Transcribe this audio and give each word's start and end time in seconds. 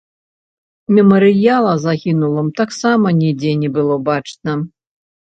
Мемарыяла 0.99 1.73
загінулым 1.85 2.47
таксама 2.59 3.07
нідзе 3.19 3.51
не 3.65 3.69
было 3.77 3.99
бачна. 4.09 4.57